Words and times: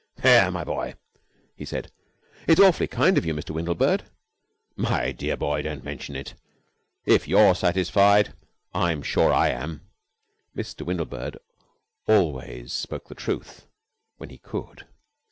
"There, 0.15 0.49
my 0.49 0.63
boy," 0.63 0.95
he 1.55 1.63
said. 1.63 1.91
"It's 2.47 2.59
awfully 2.59 2.87
kind 2.87 3.19
of 3.19 3.23
you, 3.23 3.35
Mr. 3.35 3.51
Windlebird." 3.51 4.05
"My 4.75 5.11
dear 5.11 5.37
boy, 5.37 5.61
don't 5.61 5.83
mention 5.83 6.15
it. 6.15 6.33
If 7.05 7.27
you're 7.27 7.53
satisfied, 7.53 8.33
I'm 8.73 9.03
sure 9.03 9.31
I 9.31 9.49
am." 9.49 9.81
Mr. 10.57 10.83
Windlebird 10.83 11.37
always 12.07 12.73
spoke 12.73 13.09
the 13.09 13.13
truth 13.13 13.67
when 14.17 14.31
he 14.31 14.39
could. 14.39 14.87